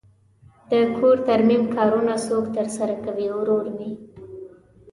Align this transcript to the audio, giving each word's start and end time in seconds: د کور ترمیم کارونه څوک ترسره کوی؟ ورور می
د 0.71 0.71
کور 0.97 1.15
ترمیم 1.29 1.63
کارونه 1.75 2.13
څوک 2.27 2.45
ترسره 2.55 2.95
کوی؟ 3.03 3.27
ورور 3.35 3.65
می 3.77 3.91